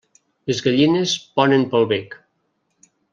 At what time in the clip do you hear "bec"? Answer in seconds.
1.95-2.17